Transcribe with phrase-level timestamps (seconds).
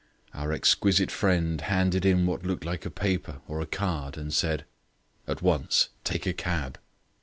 [0.33, 4.65] Our exquisite friend handed in what looked like a paper or a card and said:
[5.27, 5.89] "At once.
[6.03, 6.79] Take a cab."